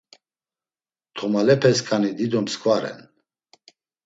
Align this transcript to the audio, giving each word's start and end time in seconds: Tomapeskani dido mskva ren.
Tomapeskani 1.17 2.11
dido 2.23 2.41
mskva 2.47 2.75
ren. 2.81 2.99